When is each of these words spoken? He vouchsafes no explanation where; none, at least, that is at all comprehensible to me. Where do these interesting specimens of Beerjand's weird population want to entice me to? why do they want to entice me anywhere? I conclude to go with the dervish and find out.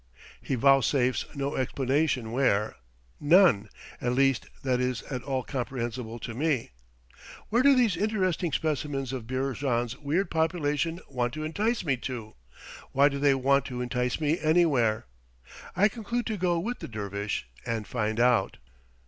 He 0.41 0.55
vouchsafes 0.55 1.25
no 1.35 1.55
explanation 1.55 2.31
where; 2.31 2.77
none, 3.19 3.69
at 4.01 4.13
least, 4.13 4.47
that 4.63 4.79
is 4.79 5.03
at 5.11 5.21
all 5.21 5.43
comprehensible 5.43 6.17
to 6.21 6.33
me. 6.33 6.71
Where 7.49 7.61
do 7.61 7.75
these 7.75 7.95
interesting 7.95 8.51
specimens 8.51 9.13
of 9.13 9.27
Beerjand's 9.27 9.99
weird 9.99 10.31
population 10.31 11.01
want 11.07 11.35
to 11.35 11.43
entice 11.43 11.83
me 11.85 11.97
to? 11.97 12.33
why 12.93 13.09
do 13.09 13.19
they 13.19 13.35
want 13.35 13.65
to 13.65 13.81
entice 13.81 14.19
me 14.19 14.39
anywhere? 14.39 15.05
I 15.75 15.87
conclude 15.87 16.25
to 16.25 16.35
go 16.37 16.57
with 16.57 16.79
the 16.79 16.87
dervish 16.87 17.47
and 17.63 17.85
find 17.85 18.19
out. 18.19 18.57